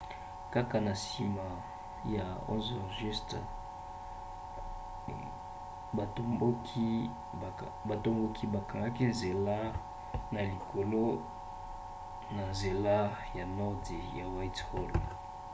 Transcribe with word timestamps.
kaka 0.53 0.77
na 0.85 0.93
nsima 0.99 1.47
ya 2.15 2.27
11:00 2.35 3.39
batomboki 7.89 8.47
bakangaki 8.53 9.03
nzela 9.13 9.57
na 10.33 10.41
likalo 10.49 11.07
na 12.35 12.43
nzela 12.53 12.95
ya 13.37 13.45
nord 13.57 13.83
ya 14.17 14.25
whitehall 14.35 14.91